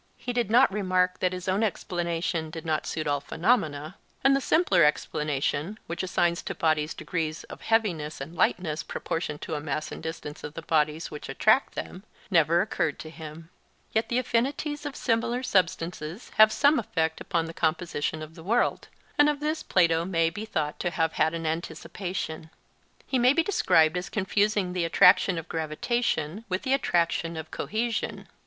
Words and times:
He 0.17 0.33
did 0.33 0.49
not 0.49 0.71
remark 0.73 1.19
that 1.19 1.31
his 1.31 1.47
own 1.47 1.61
explanation 1.61 2.49
did 2.49 2.65
not 2.65 2.87
suit 2.87 3.05
all 3.05 3.19
phenomena; 3.21 3.97
and 4.23 4.35
the 4.35 4.41
simpler 4.41 4.83
explanation, 4.83 5.77
which 5.85 6.01
assigns 6.01 6.41
to 6.41 6.55
bodies 6.55 6.95
degrees 6.95 7.43
of 7.43 7.61
heaviness 7.61 8.19
and 8.19 8.35
lightness 8.35 8.81
proportioned 8.81 9.41
to 9.41 9.51
the 9.51 9.59
mass 9.59 9.91
and 9.91 10.01
distance 10.01 10.43
of 10.43 10.55
the 10.55 10.63
bodies 10.63 11.11
which 11.11 11.29
attract 11.29 11.75
them, 11.75 12.01
never 12.31 12.61
occurred 12.63 12.97
to 12.97 13.11
him. 13.11 13.51
Yet 13.91 14.09
the 14.09 14.17
affinities 14.17 14.87
of 14.87 14.95
similar 14.95 15.43
substances 15.43 16.31
have 16.37 16.51
some 16.51 16.79
effect 16.79 17.21
upon 17.21 17.45
the 17.45 17.53
composition 17.53 18.23
of 18.23 18.33
the 18.33 18.41
world, 18.43 18.87
and 19.19 19.29
of 19.29 19.39
this 19.39 19.61
Plato 19.61 20.03
may 20.03 20.31
be 20.31 20.45
thought 20.45 20.79
to 20.79 20.89
have 20.89 21.13
had 21.13 21.35
an 21.35 21.45
anticipation. 21.45 22.49
He 23.05 23.19
may 23.19 23.33
be 23.33 23.43
described 23.43 23.95
as 23.97 24.09
confusing 24.09 24.73
the 24.73 24.83
attraction 24.83 25.37
of 25.37 25.47
gravitation 25.47 26.43
with 26.49 26.63
the 26.63 26.73
attraction 26.73 27.37
of 27.37 27.51
cohesion. 27.51 28.27